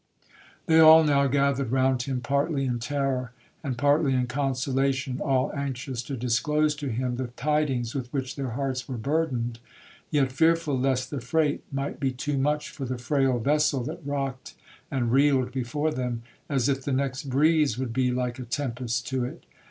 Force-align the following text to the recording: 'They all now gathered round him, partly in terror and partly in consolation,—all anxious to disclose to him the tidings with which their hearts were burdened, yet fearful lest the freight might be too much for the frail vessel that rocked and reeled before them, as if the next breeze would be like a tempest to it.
'They 0.65 0.79
all 0.79 1.03
now 1.03 1.27
gathered 1.27 1.71
round 1.71 2.01
him, 2.01 2.21
partly 2.21 2.65
in 2.65 2.79
terror 2.79 3.33
and 3.63 3.77
partly 3.77 4.15
in 4.15 4.25
consolation,—all 4.25 5.51
anxious 5.55 6.01
to 6.01 6.17
disclose 6.17 6.73
to 6.73 6.87
him 6.89 7.17
the 7.17 7.27
tidings 7.27 7.93
with 7.93 8.11
which 8.11 8.35
their 8.35 8.49
hearts 8.57 8.87
were 8.89 8.97
burdened, 8.97 9.59
yet 10.09 10.31
fearful 10.31 10.75
lest 10.75 11.11
the 11.11 11.21
freight 11.21 11.61
might 11.71 11.99
be 11.99 12.11
too 12.11 12.39
much 12.39 12.69
for 12.71 12.83
the 12.85 12.97
frail 12.97 13.37
vessel 13.37 13.83
that 13.83 14.03
rocked 14.03 14.55
and 14.89 15.11
reeled 15.11 15.51
before 15.51 15.91
them, 15.91 16.23
as 16.49 16.67
if 16.67 16.83
the 16.83 16.91
next 16.93 17.25
breeze 17.29 17.77
would 17.77 17.93
be 17.93 18.09
like 18.11 18.39
a 18.39 18.43
tempest 18.43 19.05
to 19.07 19.23
it. 19.23 19.45